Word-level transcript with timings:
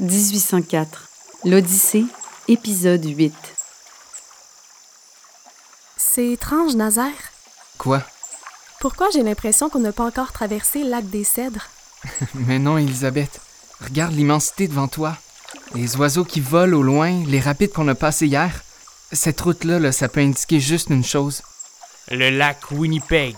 1804. 0.00 1.08
L'Odyssée, 1.44 2.06
épisode 2.48 3.04
8. 3.04 3.34
C'est 5.98 6.32
étrange, 6.32 6.74
Nazaire. 6.74 7.12
Quoi? 7.76 8.02
Pourquoi 8.80 9.10
j'ai 9.12 9.22
l'impression 9.22 9.68
qu'on 9.68 9.80
n'a 9.80 9.92
pas 9.92 10.06
encore 10.06 10.32
traversé 10.32 10.84
le 10.84 10.90
lac 10.90 11.08
des 11.10 11.22
Cèdres? 11.22 11.68
Mais 12.34 12.58
non, 12.58 12.78
Elisabeth. 12.78 13.40
Regarde 13.84 14.14
l'immensité 14.14 14.68
devant 14.68 14.88
toi. 14.88 15.18
Les 15.74 15.96
oiseaux 15.96 16.24
qui 16.24 16.40
volent 16.40 16.78
au 16.78 16.82
loin, 16.82 17.22
les 17.26 17.40
rapides 17.40 17.72
qu'on 17.72 17.88
a 17.88 17.94
passés 17.94 18.26
hier. 18.26 18.62
Cette 19.12 19.40
route-là, 19.42 19.78
là, 19.78 19.92
ça 19.92 20.08
peut 20.08 20.20
indiquer 20.20 20.60
juste 20.60 20.88
une 20.88 21.04
chose. 21.04 21.42
Le 22.10 22.30
lac 22.30 22.70
Winnipeg. 22.70 23.36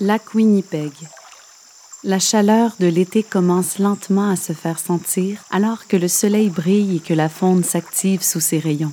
Lac 0.00 0.34
Winnipeg. 0.34 0.92
La 2.04 2.18
chaleur 2.18 2.72
de 2.80 2.88
l'été 2.88 3.22
commence 3.22 3.78
lentement 3.78 4.28
à 4.28 4.34
se 4.34 4.52
faire 4.52 4.80
sentir 4.80 5.44
alors 5.52 5.86
que 5.86 5.96
le 5.96 6.08
soleil 6.08 6.50
brille 6.50 6.96
et 6.96 7.00
que 7.00 7.14
la 7.14 7.28
faune 7.28 7.62
s'active 7.62 8.22
sous 8.22 8.40
ses 8.40 8.58
rayons. 8.58 8.92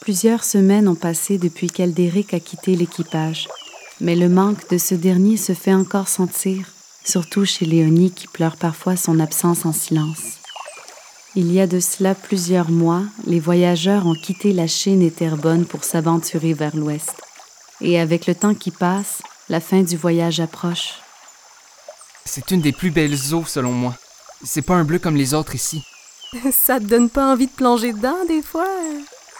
Plusieurs 0.00 0.42
semaines 0.42 0.88
ont 0.88 0.94
passé 0.94 1.36
depuis 1.36 1.66
qu'Aldéric 1.66 2.32
a 2.32 2.40
quitté 2.40 2.74
l'équipage, 2.74 3.48
mais 4.00 4.16
le 4.16 4.30
manque 4.30 4.66
de 4.70 4.78
ce 4.78 4.94
dernier 4.94 5.36
se 5.36 5.52
fait 5.52 5.74
encore 5.74 6.08
sentir, 6.08 6.72
surtout 7.04 7.44
chez 7.44 7.66
Léonie 7.66 8.12
qui 8.12 8.28
pleure 8.28 8.56
parfois 8.56 8.96
son 8.96 9.20
absence 9.20 9.66
en 9.66 9.72
silence. 9.72 10.38
Il 11.34 11.52
y 11.52 11.60
a 11.60 11.66
de 11.66 11.80
cela 11.80 12.14
plusieurs 12.14 12.70
mois, 12.70 13.02
les 13.26 13.40
voyageurs 13.40 14.06
ont 14.06 14.14
quitté 14.14 14.54
la 14.54 14.66
Chine 14.66 15.02
et 15.02 15.10
Terrebonne 15.10 15.66
pour 15.66 15.84
s'aventurer 15.84 16.54
vers 16.54 16.74
l'ouest. 16.74 17.12
Et 17.82 18.00
avec 18.00 18.26
le 18.26 18.34
temps 18.34 18.54
qui 18.54 18.70
passe, 18.70 19.20
la 19.50 19.60
fin 19.60 19.82
du 19.82 19.98
voyage 19.98 20.40
approche. 20.40 20.94
C'est 22.26 22.50
une 22.50 22.60
des 22.60 22.72
plus 22.72 22.90
belles 22.90 23.32
eaux, 23.32 23.44
selon 23.46 23.72
moi. 23.72 23.94
C'est 24.44 24.60
pas 24.60 24.74
un 24.74 24.84
bleu 24.84 24.98
comme 24.98 25.16
les 25.16 25.32
autres 25.32 25.54
ici. 25.54 25.82
Ça 26.52 26.78
te 26.78 26.84
donne 26.84 27.08
pas 27.08 27.32
envie 27.32 27.46
de 27.46 27.52
plonger 27.52 27.92
dedans, 27.92 28.24
des 28.28 28.42
fois? 28.42 28.66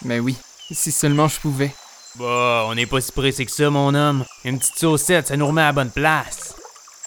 Mais 0.04 0.20
oui, 0.20 0.36
si 0.70 0.92
seulement 0.92 1.28
je 1.28 1.40
pouvais. 1.40 1.74
Bah, 2.14 2.64
on 2.68 2.74
n'est 2.74 2.86
pas 2.86 3.00
si 3.00 3.12
pressé 3.12 3.44
que 3.44 3.50
ça, 3.50 3.68
mon 3.68 3.94
homme. 3.94 4.24
Une 4.44 4.58
petite 4.58 4.78
saucette, 4.78 5.26
ça 5.26 5.36
nous 5.36 5.46
remet 5.46 5.62
à 5.62 5.66
la 5.66 5.72
bonne 5.72 5.90
place. 5.90 6.54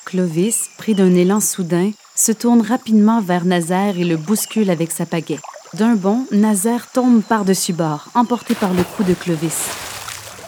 Clovis, 0.06 0.70
pris 0.78 0.94
d'un 0.94 1.16
élan 1.16 1.40
soudain, 1.40 1.92
se 2.14 2.32
tourne 2.32 2.62
rapidement 2.62 3.22
vers 3.22 3.46
Nazaire 3.46 3.98
et 3.98 4.04
le 4.04 4.18
bouscule 4.18 4.70
avec 4.70 4.92
sa 4.92 5.06
pagaie. 5.06 5.40
D'un 5.74 5.96
bond, 5.96 6.26
Nazaire 6.32 6.92
tombe 6.92 7.22
par-dessus 7.24 7.74
bord, 7.74 8.10
emporté 8.14 8.54
par 8.54 8.74
le 8.74 8.84
coup 8.84 9.04
de 9.04 9.14
Clovis. 9.14 9.89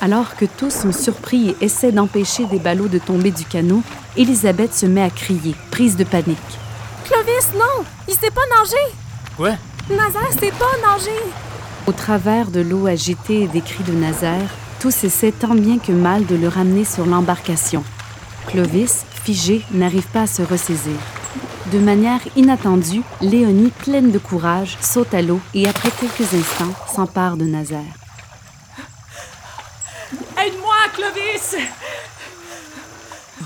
Alors 0.04 0.36
que 0.36 0.46
tous 0.46 0.72
sont 0.72 0.92
surpris 0.92 1.50
et 1.50 1.66
essaient 1.66 1.92
d'empêcher 1.92 2.46
des 2.46 2.58
ballots 2.58 2.88
de 2.88 2.98
tomber 2.98 3.30
du 3.30 3.46
canot, 3.46 3.84
Elisabeth 4.18 4.74
se 4.74 4.88
met 4.88 5.04
à 5.04 5.12
crier, 5.12 5.56
prise 5.70 5.96
de 5.96 6.04
panique. 6.04 6.38
Clovis, 7.06 7.54
non! 7.54 7.86
Il 8.08 8.16
sait 8.16 8.32
pas 8.32 8.42
nager! 8.58 8.96
Quoi? 9.38 9.52
Nazaire 9.92 10.32
sait 10.40 10.52
pas 10.58 10.90
nager! 10.90 11.12
Au 11.86 11.92
travers 11.92 12.50
de 12.50 12.62
l'eau 12.62 12.88
agitée 12.88 13.44
et 13.44 13.48
des 13.48 13.62
cris 13.62 13.84
de 13.84 13.92
Nazaire, 13.92 14.50
tous 14.80 15.04
essaient 15.04 15.32
tant 15.32 15.54
bien 15.54 15.78
que 15.78 15.92
mal 15.92 16.26
de 16.26 16.36
le 16.36 16.48
ramener 16.48 16.84
sur 16.84 17.06
l'embarcation. 17.06 17.84
Clovis, 18.48 19.06
figé, 19.24 19.64
n'arrive 19.72 20.08
pas 20.08 20.24
à 20.24 20.28
se 20.28 20.42
ressaisir. 20.42 20.98
De 21.72 21.78
manière 21.78 22.22
inattendue, 22.36 23.04
Léonie, 23.22 23.72
pleine 23.84 24.12
de 24.12 24.18
courage, 24.18 24.80
saute 24.82 25.14
à 25.14 25.22
l'eau 25.22 25.40
et 25.54 25.68
après 25.68 25.92
quelques 25.92 26.34
instants 26.34 26.74
s'empare 26.92 27.38
de 27.38 27.46
Nazaire. 27.46 27.94
Clovis! 30.94 31.56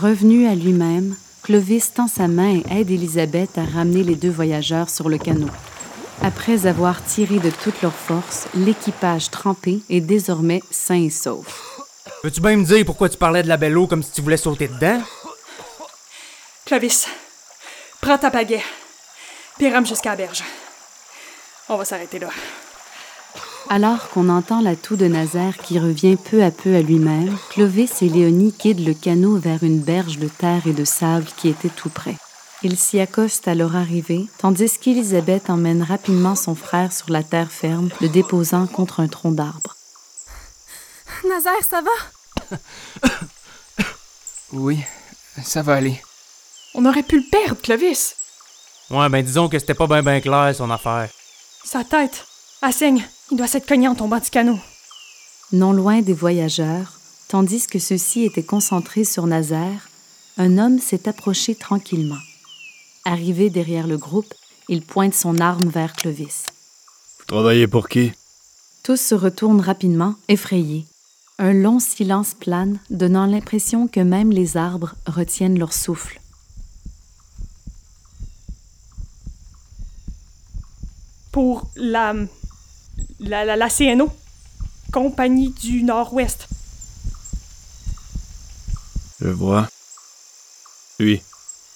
Revenu 0.01 0.47
à 0.47 0.55
lui-même, 0.55 1.15
Clovis 1.43 1.93
tend 1.93 2.07
sa 2.07 2.27
main 2.27 2.55
et 2.57 2.79
aide 2.79 2.89
Elisabeth 2.89 3.57
à 3.57 3.65
ramener 3.65 4.03
les 4.03 4.15
deux 4.15 4.31
voyageurs 4.31 4.89
sur 4.89 5.09
le 5.09 5.17
canot. 5.17 5.49
Après 6.23 6.65
avoir 6.65 7.03
tiré 7.03 7.39
de 7.39 7.49
toutes 7.49 7.81
leurs 7.81 7.93
forces, 7.93 8.47
l'équipage 8.55 9.29
trempé 9.29 9.81
est 9.89 10.01
désormais 10.01 10.61
sain 10.71 11.03
et 11.03 11.09
sauf. 11.09 11.79
Peux-tu 12.23 12.41
bien 12.41 12.57
me 12.57 12.65
dire 12.65 12.85
pourquoi 12.85 13.09
tu 13.09 13.17
parlais 13.17 13.43
de 13.43 13.47
la 13.47 13.57
belle 13.57 13.77
eau 13.77 13.85
comme 13.85 14.01
si 14.01 14.11
tu 14.11 14.21
voulais 14.21 14.37
sauter 14.37 14.67
dedans? 14.67 15.01
Clovis, 16.65 17.07
prends 18.01 18.17
ta 18.17 18.31
pagaie, 18.31 18.63
puis 19.57 19.69
rame 19.71 19.85
jusqu'à 19.85 20.11
la 20.11 20.15
berge. 20.15 20.43
On 21.69 21.77
va 21.77 21.85
s'arrêter 21.85 22.17
là. 22.17 22.29
Alors 23.69 24.09
qu'on 24.09 24.29
entend 24.29 24.61
la 24.61 24.75
toux 24.75 24.95
de 24.95 25.07
Nazaire 25.07 25.57
qui 25.57 25.79
revient 25.79 26.17
peu 26.17 26.43
à 26.43 26.51
peu 26.51 26.75
à 26.75 26.81
lui-même, 26.81 27.35
Clovis 27.49 28.01
et 28.01 28.09
Léonie 28.09 28.53
guident 28.57 28.85
le 28.85 28.93
canot 28.93 29.37
vers 29.37 29.63
une 29.63 29.79
berge 29.79 30.19
de 30.19 30.27
terre 30.27 30.67
et 30.67 30.73
de 30.73 30.85
sable 30.85 31.25
qui 31.35 31.49
était 31.49 31.69
tout 31.69 31.89
près. 31.89 32.15
Ils 32.61 32.77
s'y 32.77 32.99
accostent 32.99 33.47
à 33.47 33.55
leur 33.55 33.75
arrivée, 33.75 34.27
tandis 34.37 34.77
qu'Élisabeth 34.79 35.49
emmène 35.49 35.81
rapidement 35.81 36.35
son 36.35 36.55
frère 36.55 36.93
sur 36.93 37.11
la 37.11 37.23
terre 37.23 37.51
ferme, 37.51 37.89
le 38.01 38.07
déposant 38.07 38.67
contre 38.67 38.99
un 38.99 39.07
tronc 39.07 39.31
d'arbre. 39.31 39.75
Nazaire, 41.27 41.53
ça 41.67 41.81
va? 41.81 42.57
Oui, 44.53 44.79
ça 45.43 45.63
va 45.63 45.73
aller. 45.73 45.99
On 46.75 46.85
aurait 46.85 47.03
pu 47.03 47.17
le 47.17 47.29
perdre, 47.29 47.61
Clovis. 47.61 48.15
Ouais, 48.89 49.09
ben 49.09 49.25
disons 49.25 49.49
que 49.49 49.59
c'était 49.59 49.73
pas 49.73 49.87
bien 49.87 50.03
ben 50.03 50.21
clair 50.21 50.53
son 50.55 50.69
affaire. 50.69 51.09
Sa 51.63 51.83
tête, 51.83 52.25
elle 52.61 52.73
saigne. 52.73 53.05
Il 53.31 53.37
doit 53.37 53.47
s'être 53.47 53.67
cogné 53.67 53.87
en 53.87 53.95
tombant 53.95 54.19
du 54.19 54.29
canot. 54.29 54.59
Non 55.51 55.73
loin 55.73 56.01
des 56.01 56.13
voyageurs, 56.13 56.99
tandis 57.27 57.67
que 57.67 57.79
ceux-ci 57.79 58.23
étaient 58.23 58.43
concentrés 58.43 59.03
sur 59.03 59.27
Nazaire, 59.27 59.89
un 60.37 60.57
homme 60.57 60.79
s'est 60.79 61.07
approché 61.07 61.55
tranquillement. 61.55 62.19
Arrivé 63.05 63.49
derrière 63.49 63.87
le 63.87 63.97
groupe, 63.97 64.33
il 64.67 64.81
pointe 64.81 65.13
son 65.13 65.39
arme 65.39 65.69
vers 65.69 65.93
Clovis. 65.93 66.43
Vous 67.19 67.25
travaillez 67.25 67.67
pour 67.67 67.87
qui? 67.87 68.11
Tous 68.83 68.99
se 68.99 69.15
retournent 69.15 69.61
rapidement, 69.61 70.15
effrayés. 70.27 70.85
Un 71.37 71.53
long 71.53 71.79
silence 71.79 72.33
plane, 72.33 72.79
donnant 72.89 73.25
l'impression 73.25 73.87
que 73.87 73.99
même 73.99 74.31
les 74.31 74.57
arbres 74.57 74.95
retiennent 75.05 75.59
leur 75.59 75.73
souffle. 75.73 76.21
Pour 81.31 81.67
la. 81.75 82.13
La, 83.29 83.45
la, 83.45 83.55
la 83.55 83.69
CNO. 83.69 84.09
Compagnie 84.91 85.49
du 85.49 85.83
Nord-Ouest. 85.83 86.47
Je 89.19 89.27
vois. 89.27 89.67
Lui, 90.99 91.21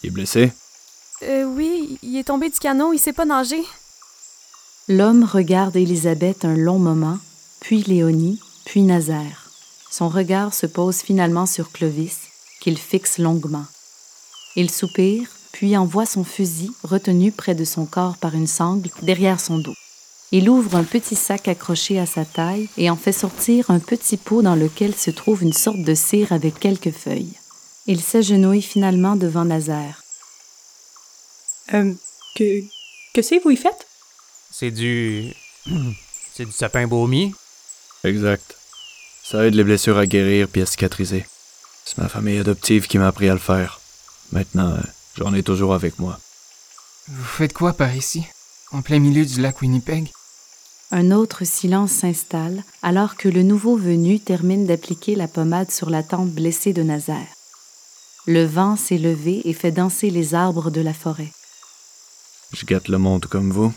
il 0.03 0.07
est 0.07 0.11
blessé? 0.11 0.51
Euh, 1.23 1.43
oui, 1.43 1.97
il 2.01 2.17
est 2.17 2.23
tombé 2.23 2.49
du 2.49 2.59
canot, 2.59 2.93
il 2.93 2.99
sait 2.99 3.13
pas 3.13 3.25
nager. 3.25 3.61
L'homme 4.87 5.23
regarde 5.23 5.75
Élisabeth 5.75 6.45
un 6.45 6.55
long 6.55 6.79
moment, 6.79 7.17
puis 7.59 7.83
Léonie, 7.83 8.39
puis 8.65 8.83
Nazaire. 8.83 9.49
Son 9.91 10.07
regard 10.07 10.53
se 10.53 10.65
pose 10.65 10.97
finalement 10.97 11.45
sur 11.45 11.71
Clovis, 11.71 12.17
qu'il 12.61 12.77
fixe 12.77 13.17
longuement. 13.17 13.65
Il 14.55 14.71
soupire, 14.71 15.29
puis 15.51 15.75
envoie 15.75 16.05
son 16.05 16.23
fusil, 16.23 16.71
retenu 16.83 17.31
près 17.31 17.55
de 17.55 17.65
son 17.65 17.85
corps 17.85 18.17
par 18.17 18.35
une 18.35 18.47
sangle, 18.47 18.89
derrière 19.01 19.39
son 19.39 19.57
dos. 19.59 19.75
Il 20.31 20.47
ouvre 20.47 20.75
un 20.75 20.83
petit 20.83 21.15
sac 21.15 21.47
accroché 21.47 21.99
à 21.99 22.05
sa 22.05 22.23
taille 22.23 22.69
et 22.77 22.89
en 22.91 22.95
fait 22.95 23.11
sortir 23.11 23.71
un 23.71 23.79
petit 23.79 24.17
pot 24.17 24.43
dans 24.43 24.55
lequel 24.55 24.93
se 24.93 25.09
trouve 25.09 25.41
une 25.41 25.53
sorte 25.53 25.81
de 25.81 25.95
cire 25.95 26.31
avec 26.31 26.59
quelques 26.59 26.91
feuilles. 26.91 27.33
Il 27.87 27.99
s'agenouille 27.99 28.61
finalement 28.61 29.15
devant 29.15 29.45
Nazaire. 29.45 30.03
Euh, 31.73 31.93
que. 32.35 32.61
Que 33.15 33.23
c'est, 33.23 33.39
vous 33.39 33.49
y 33.49 33.57
faites? 33.57 33.87
C'est 34.51 34.71
du. 34.71 35.33
C'est 36.35 36.45
du 36.45 36.51
sapin 36.53 36.87
baumier? 36.87 37.33
Exact. 38.05 38.55
Ça 39.23 39.45
aide 39.45 39.55
les 39.55 39.65
blessures 39.65 39.97
à 39.97 40.05
guérir 40.05 40.47
puis 40.47 40.61
à 40.61 40.65
cicatriser. 40.65 41.25
C'est 41.83 41.97
ma 41.97 42.07
famille 42.07 42.37
adoptive 42.37 42.87
qui 42.87 42.97
m'a 42.97 43.07
appris 43.07 43.27
à 43.27 43.33
le 43.33 43.39
faire. 43.39 43.81
Maintenant, 44.31 44.71
euh, 44.71 44.81
j'en 45.17 45.33
ai 45.33 45.43
toujours 45.43 45.73
avec 45.73 45.99
moi. 45.99 46.17
Vous 47.09 47.25
faites 47.25 47.51
quoi 47.51 47.73
par 47.73 47.93
ici? 47.93 48.23
En 48.71 48.81
plein 48.81 48.99
milieu 48.99 49.25
du 49.25 49.41
lac 49.41 49.61
Winnipeg? 49.61 50.11
Un 50.91 51.11
autre 51.11 51.45
silence 51.45 51.91
s'installe 51.91 52.63
alors 52.81 53.15
que 53.15 53.29
le 53.29 53.43
nouveau 53.43 53.75
venu 53.75 54.19
termine 54.19 54.65
d'appliquer 54.65 55.15
la 55.15 55.27
pommade 55.27 55.69
sur 55.69 55.91
la 55.91 56.01
tempe 56.01 56.29
blessée 56.29 56.73
de 56.73 56.81
Nazaire. 56.81 57.27
Le 58.25 58.43
vent 58.43 58.75
s'est 58.75 58.97
levé 58.97 59.47
et 59.47 59.53
fait 59.53 59.71
danser 59.71 60.09
les 60.09 60.33
arbres 60.33 60.71
de 60.71 60.81
la 60.81 60.93
forêt. 60.93 61.31
Je 62.53 62.65
gâte 62.65 62.87
le 62.87 62.97
monde 62.97 63.27
comme 63.27 63.51
vous. 63.51 63.71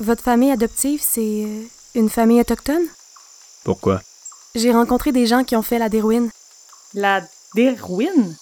Votre 0.00 0.24
famille 0.24 0.50
adoptive, 0.50 1.00
c'est 1.00 1.44
euh, 1.44 1.62
une 1.94 2.08
famille 2.08 2.40
autochtone? 2.40 2.82
Pourquoi? 3.62 4.00
J'ai 4.56 4.72
rencontré 4.72 5.12
des 5.12 5.26
gens 5.26 5.44
qui 5.44 5.54
ont 5.54 5.62
fait 5.62 5.78
la 5.78 5.88
dérouine. 5.88 6.30
La 6.94 7.22
Derwin? 7.54 8.34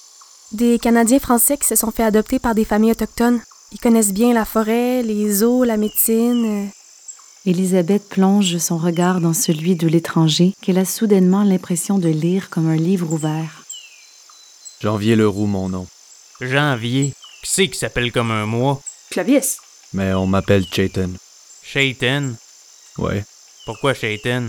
Des 0.52 0.78
Canadiens 0.78 1.18
français 1.18 1.58
qui 1.58 1.66
se 1.66 1.76
sont 1.76 1.90
fait 1.90 2.04
adopter 2.04 2.38
par 2.38 2.54
des 2.54 2.64
familles 2.64 2.92
autochtones. 2.92 3.40
Ils 3.72 3.80
connaissent 3.80 4.14
bien 4.14 4.32
la 4.32 4.46
forêt, 4.46 5.02
les 5.02 5.42
eaux, 5.42 5.64
la 5.64 5.76
médecine. 5.76 6.70
Elisabeth 7.48 8.10
plonge 8.10 8.58
son 8.58 8.76
regard 8.76 9.22
dans 9.22 9.32
celui 9.32 9.74
de 9.74 9.88
l'étranger 9.88 10.52
qu'elle 10.60 10.76
a 10.76 10.84
soudainement 10.84 11.44
l'impression 11.44 11.98
de 11.98 12.10
lire 12.10 12.50
comme 12.50 12.68
un 12.68 12.76
livre 12.76 13.10
ouvert. 13.10 13.64
Janvier 14.82 15.16
Leroux, 15.16 15.46
mon 15.46 15.70
nom. 15.70 15.86
Janvier. 16.42 17.14
Qui 17.42 17.50
c'est 17.50 17.68
qui 17.68 17.78
s'appelle 17.78 18.12
comme 18.12 18.30
un 18.30 18.44
mois? 18.44 18.82
Clovis, 19.10 19.56
Mais 19.94 20.12
on 20.12 20.26
m'appelle 20.26 20.66
Chayton. 20.70 21.14
Shaitan. 21.62 22.34
Ouais. 22.98 23.24
Pourquoi 23.64 23.94
Shaitan? 23.94 24.48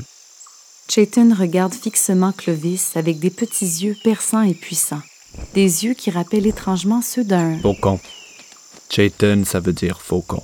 Chayton 0.90 1.34
regarde 1.40 1.74
fixement 1.74 2.34
Clovis 2.34 2.98
avec 2.98 3.20
des 3.20 3.30
petits 3.30 3.86
yeux 3.86 3.96
perçants 4.04 4.42
et 4.42 4.54
puissants. 4.54 5.02
Des 5.54 5.86
yeux 5.86 5.94
qui 5.94 6.12
rappellent 6.12 6.48
étrangement 6.48 7.02
ceux 7.02 7.24
d'un... 7.24 7.60
Faucon. 7.60 8.00
Chayton, 8.90 9.44
ça 9.46 9.62
veut 9.62 9.72
dire 9.72 10.02
faucon. 10.02 10.44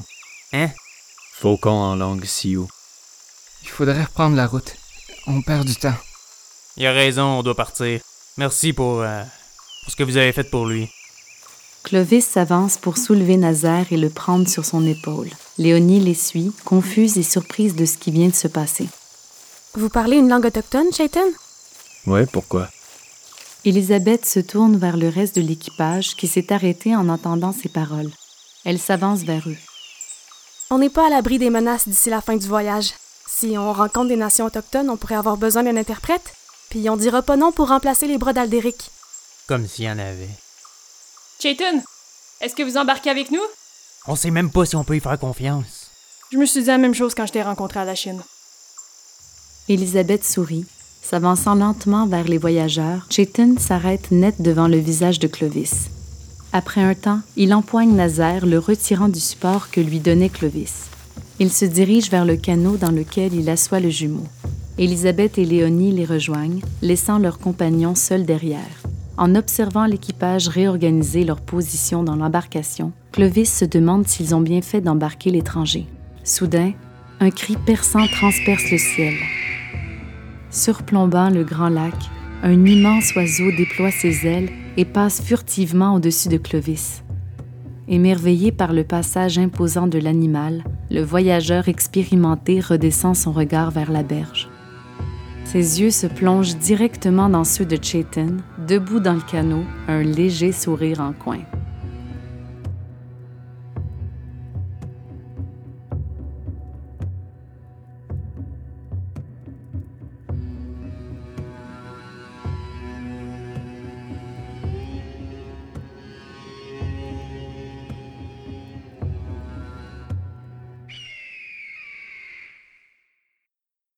Hein? 0.53 0.69
Faucon 1.37 1.69
en 1.69 1.95
langue 1.97 2.23
sioux. 2.23 2.69
Il 3.61 3.67
faudrait 3.67 4.05
reprendre 4.05 4.37
la 4.37 4.47
route. 4.47 4.73
On 5.27 5.41
perd 5.41 5.67
du 5.67 5.75
temps. 5.75 5.97
Il 6.77 6.87
a 6.87 6.93
raison, 6.93 7.23
on 7.23 7.43
doit 7.43 7.55
partir. 7.55 7.99
Merci 8.37 8.71
pour, 8.71 9.01
euh, 9.01 9.21
pour 9.83 9.91
ce 9.91 9.97
que 9.97 10.03
vous 10.03 10.15
avez 10.15 10.31
fait 10.31 10.49
pour 10.49 10.65
lui. 10.65 10.89
Clovis 11.83 12.25
s'avance 12.25 12.77
pour 12.77 12.97
soulever 12.97 13.35
Nazaire 13.35 13.87
et 13.91 13.97
le 13.97 14.09
prendre 14.09 14.47
sur 14.47 14.63
son 14.63 14.87
épaule. 14.87 15.29
Léonie 15.57 15.99
les 15.99 16.13
suit, 16.13 16.53
confuse 16.63 17.17
et 17.17 17.23
surprise 17.23 17.75
de 17.75 17.85
ce 17.85 17.97
qui 17.97 18.11
vient 18.11 18.29
de 18.29 18.33
se 18.33 18.47
passer. 18.47 18.87
Vous 19.73 19.89
parlez 19.89 20.15
une 20.15 20.29
langue 20.29 20.45
autochtone, 20.45 20.93
Chayton? 20.93 21.29
Ouais, 22.07 22.25
pourquoi? 22.25 22.69
Élisabeth 23.65 24.25
se 24.25 24.39
tourne 24.39 24.77
vers 24.77 24.95
le 24.95 25.09
reste 25.09 25.35
de 25.35 25.41
l'équipage 25.41 26.15
qui 26.15 26.29
s'est 26.29 26.53
arrêté 26.53 26.95
en 26.95 27.09
entendant 27.09 27.51
ces 27.51 27.67
paroles. 27.69 28.11
Elle 28.63 28.79
s'avance 28.79 29.23
vers 29.23 29.49
eux. 29.49 29.57
On 30.71 30.79
n'est 30.79 30.89
pas 30.89 31.05
à 31.05 31.09
l'abri 31.09 31.37
des 31.37 31.51
menaces 31.51 31.87
d'ici 31.87 32.09
la 32.09 32.21
fin 32.21 32.37
du 32.37 32.47
voyage. 32.47 32.93
Si 33.27 33.55
on 33.55 33.71
rencontre 33.71 34.07
des 34.07 34.15
nations 34.15 34.45
autochtones, 34.45 34.89
on 34.89 34.97
pourrait 34.97 35.15
avoir 35.15 35.37
besoin 35.37 35.61
d'un 35.61 35.77
interprète. 35.77 36.33
Puis 36.69 36.89
on 36.89 36.97
dira 36.97 37.21
pas 37.21 37.37
non 37.37 37.51
pour 37.51 37.67
remplacer 37.67 38.07
les 38.07 38.17
bras 38.17 38.33
d'Aldéric. 38.33 38.89
Comme 39.47 39.67
s'il 39.67 39.85
y 39.85 39.89
en 39.89 39.99
avait. 39.99 40.29
Chayton, 41.39 41.83
est-ce 42.41 42.55
que 42.55 42.63
vous 42.63 42.77
embarquez 42.77 43.11
avec 43.11 43.29
nous? 43.29 43.43
On 44.07 44.15
sait 44.15 44.31
même 44.31 44.49
pas 44.49 44.65
si 44.65 44.75
on 44.75 44.83
peut 44.83 44.95
y 44.95 44.99
faire 44.99 45.19
confiance. 45.19 45.91
Je 46.31 46.37
me 46.37 46.45
suis 46.45 46.61
dit 46.61 46.67
la 46.67 46.79
même 46.79 46.95
chose 46.95 47.13
quand 47.13 47.27
je 47.27 47.33
t'ai 47.33 47.43
rencontré 47.43 47.79
à 47.79 47.85
la 47.85 47.95
Chine. 47.95 48.23
Élisabeth 49.69 50.25
sourit. 50.25 50.65
S'avançant 51.03 51.53
lentement 51.53 52.07
vers 52.07 52.23
les 52.23 52.39
voyageurs, 52.39 53.05
Chayton 53.11 53.57
s'arrête 53.59 54.09
net 54.09 54.41
devant 54.41 54.67
le 54.67 54.77
visage 54.77 55.19
de 55.19 55.27
Clovis. 55.27 55.89
Après 56.57 56.79
un 56.79 56.93
temps, 56.93 57.19
il 57.35 57.53
empoigne 57.53 57.93
Nazaire, 57.93 58.45
le 58.45 58.59
retirant 58.59 59.09
du 59.09 59.19
support 59.19 59.69
que 59.71 59.81
lui 59.81 59.99
donnait 59.99 60.29
Clovis. 60.29 60.85
Il 61.37 61.51
se 61.51 61.65
dirige 61.65 62.09
vers 62.09 62.23
le 62.23 62.37
canot 62.37 62.77
dans 62.77 62.91
lequel 62.91 63.33
il 63.33 63.49
assoit 63.49 63.81
le 63.81 63.89
jumeau. 63.89 64.23
Élisabeth 64.77 65.37
et 65.37 65.43
Léonie 65.43 65.91
les 65.91 66.05
rejoignent, 66.05 66.61
laissant 66.81 67.17
leurs 67.17 67.39
compagnons 67.39 67.93
seuls 67.93 68.23
derrière. 68.23 68.83
En 69.17 69.35
observant 69.35 69.85
l'équipage 69.85 70.47
réorganiser 70.47 71.25
leur 71.25 71.41
position 71.41 72.03
dans 72.03 72.15
l'embarcation, 72.15 72.93
Clovis 73.11 73.51
se 73.51 73.65
demande 73.65 74.07
s'ils 74.07 74.33
ont 74.33 74.39
bien 74.39 74.61
fait 74.61 74.79
d'embarquer 74.79 75.31
l'étranger. 75.31 75.87
Soudain, 76.23 76.71
un 77.19 77.31
cri 77.31 77.57
perçant 77.65 78.07
transperce 78.07 78.71
le 78.71 78.77
ciel. 78.77 79.15
Surplombant 80.51 81.29
le 81.29 81.43
grand 81.43 81.67
lac, 81.67 81.95
un 82.45 82.63
immense 82.63 83.15
oiseau 83.15 83.51
déploie 83.57 83.89
ses 83.89 84.27
ailes 84.27 84.51
et 84.77 84.85
passe 84.85 85.19
furtivement 85.19 85.95
au-dessus 85.95 86.29
de 86.29 86.37
Clovis. 86.37 87.03
Émerveillé 87.87 88.51
par 88.51 88.71
le 88.71 88.83
passage 88.83 89.39
imposant 89.39 89.87
de 89.87 89.97
l'animal, 89.97 90.63
le 90.91 91.01
voyageur 91.01 91.67
expérimenté 91.67 92.59
redescend 92.59 93.15
son 93.15 93.31
regard 93.31 93.71
vers 93.71 93.91
la 93.91 94.03
berge. 94.03 94.47
Ses 95.43 95.81
yeux 95.81 95.89
se 95.89 96.05
plongent 96.05 96.57
directement 96.57 97.29
dans 97.29 97.45
ceux 97.45 97.65
de 97.65 97.79
Chayton, 97.81 98.37
debout 98.67 98.99
dans 98.99 99.13
le 99.13 99.21
canot, 99.21 99.65
un 99.87 100.03
léger 100.03 100.51
sourire 100.51 101.01
en 101.01 101.13
coin. 101.13 101.39